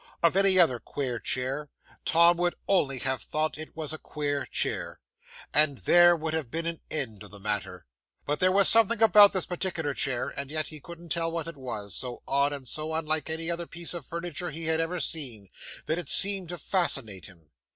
[0.23, 1.69] Of any other queer chair,
[2.05, 4.99] Tom would only have thought it was a queer chair,
[5.53, 7.85] and there would have been an end of the matter;
[8.25, 11.55] but there was something about this particular chair, and yet he couldn't tell what it
[11.55, 15.49] was, so odd and so unlike any other piece of furniture he had ever seen,
[15.85, 17.51] that it seemed to fascinate him.